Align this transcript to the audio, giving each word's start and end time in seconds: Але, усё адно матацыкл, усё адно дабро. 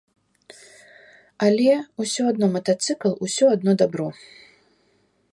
Але, 1.47 1.73
усё 2.03 2.23
адно 2.31 2.45
матацыкл, 2.55 3.11
усё 3.27 3.45
адно 3.57 3.71
дабро. 3.83 4.09